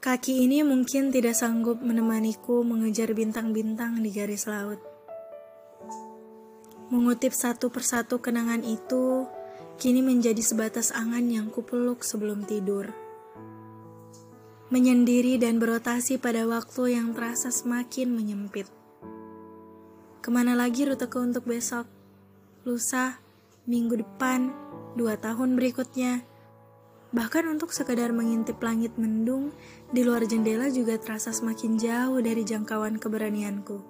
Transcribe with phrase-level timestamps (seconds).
[0.00, 4.80] Kaki ini mungkin tidak sanggup menemaniku mengejar bintang-bintang di garis laut.
[6.88, 9.28] Mengutip satu persatu kenangan itu,
[9.76, 12.88] kini menjadi sebatas angan yang kupeluk sebelum tidur.
[14.72, 18.72] Menyendiri dan berotasi pada waktu yang terasa semakin menyempit.
[20.24, 21.84] Ke mana lagi ruteku untuk besok?
[22.64, 23.20] Lusa,
[23.68, 24.48] minggu depan,
[24.96, 26.24] dua tahun berikutnya,
[27.10, 29.50] Bahkan untuk sekadar mengintip langit mendung,
[29.90, 33.82] di luar jendela juga terasa semakin jauh dari jangkauan keberanianku.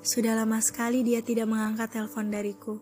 [0.00, 2.80] Sudah lama sekali dia tidak mengangkat telepon dariku.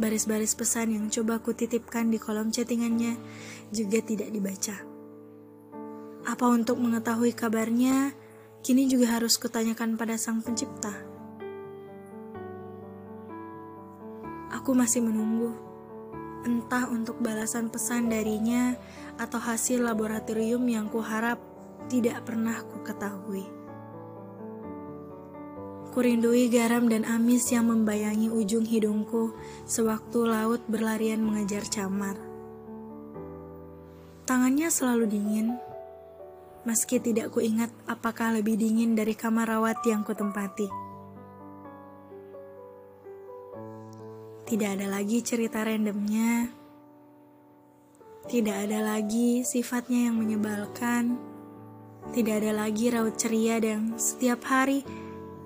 [0.00, 3.20] Baris-baris pesan yang coba ku titipkan di kolom chattingannya
[3.68, 4.80] juga tidak dibaca.
[6.24, 8.16] Apa untuk mengetahui kabarnya,
[8.64, 10.92] kini juga harus kutanyakan pada sang pencipta.
[14.56, 15.69] Aku masih menunggu
[16.44, 18.76] entah untuk balasan pesan darinya
[19.20, 21.36] atau hasil laboratorium yang kuharap
[21.92, 23.44] tidak pernah ku ketahui.
[25.90, 29.34] Kurindui garam dan amis yang membayangi ujung hidungku
[29.66, 32.14] sewaktu laut berlarian mengejar camar.
[34.22, 35.58] Tangannya selalu dingin,
[36.62, 40.89] meski tidak kuingat apakah lebih dingin dari kamar rawat yang kutempati.
[44.50, 46.50] Tidak ada lagi cerita randomnya.
[48.26, 51.14] Tidak ada lagi sifatnya yang menyebalkan.
[52.10, 54.82] Tidak ada lagi raut ceria dan setiap hari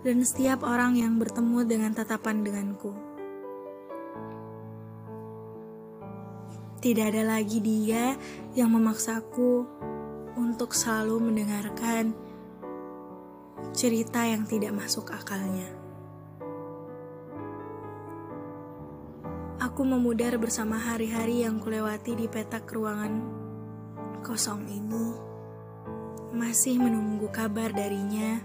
[0.08, 2.96] dan setiap orang yang bertemu dengan tatapan denganku.
[6.80, 8.16] Tidak ada lagi dia
[8.56, 9.68] yang memaksaku
[10.40, 12.16] untuk selalu mendengarkan
[13.76, 15.83] cerita yang tidak masuk akalnya.
[19.74, 23.26] Aku memudar bersama hari-hari yang kulewati di petak ruangan
[24.22, 25.18] kosong ini.
[26.30, 28.38] Masih menunggu kabar darinya.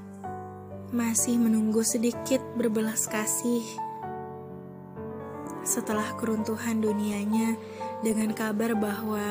[0.90, 3.62] Masih menunggu sedikit berbelas kasih.
[5.62, 7.62] Setelah keruntuhan dunianya
[8.02, 9.22] dengan kabar bahwa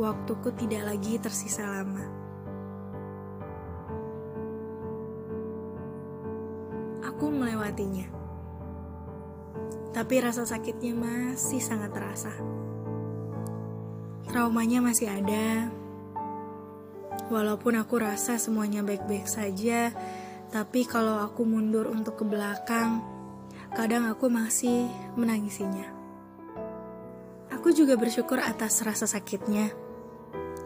[0.00, 2.31] waktuku tidak lagi tersisa lama.
[7.22, 8.10] Aku melewatinya.
[9.94, 12.34] Tapi rasa sakitnya masih sangat terasa.
[14.26, 15.70] Traumanya masih ada.
[17.30, 19.94] Walaupun aku rasa semuanya baik-baik saja,
[20.50, 23.06] tapi kalau aku mundur untuk ke belakang,
[23.70, 25.94] kadang aku masih menangisinya.
[27.54, 29.70] Aku juga bersyukur atas rasa sakitnya.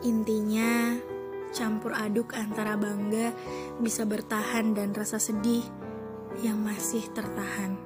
[0.08, 0.96] Intinya,
[1.52, 3.36] campur aduk antara bangga
[3.76, 5.84] bisa bertahan dan rasa sedih
[6.44, 7.78] yang masih tertahan.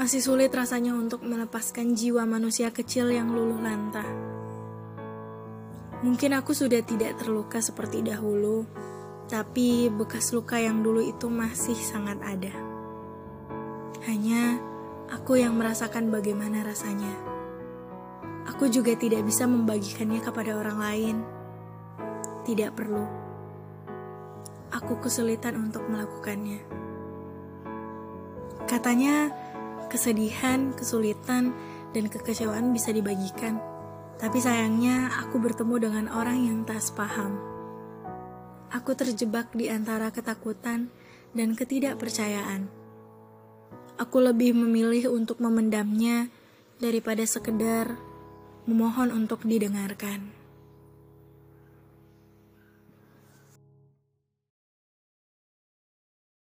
[0.00, 4.06] Masih sulit rasanya untuk melepaskan jiwa manusia kecil yang luluh lantah.
[6.00, 8.64] Mungkin aku sudah tidak terluka seperti dahulu,
[9.28, 12.54] tapi bekas luka yang dulu itu masih sangat ada.
[14.08, 14.56] Hanya
[15.12, 17.12] aku yang merasakan bagaimana rasanya.
[18.48, 21.16] Aku juga tidak bisa membagikannya kepada orang lain.
[22.48, 23.19] Tidak perlu
[24.70, 26.62] aku kesulitan untuk melakukannya.
[28.70, 29.34] Katanya,
[29.90, 31.52] kesedihan, kesulitan,
[31.90, 33.58] dan kekecewaan bisa dibagikan.
[34.16, 37.34] Tapi sayangnya, aku bertemu dengan orang yang tak sepaham.
[38.70, 40.94] Aku terjebak di antara ketakutan
[41.34, 42.70] dan ketidakpercayaan.
[43.98, 46.30] Aku lebih memilih untuk memendamnya
[46.78, 47.98] daripada sekedar
[48.70, 50.39] memohon untuk didengarkan.